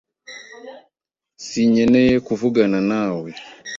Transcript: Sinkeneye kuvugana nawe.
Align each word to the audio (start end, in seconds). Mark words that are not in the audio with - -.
Sinkeneye 1.47 2.15
kuvugana 2.27 2.77
nawe. 2.89 3.29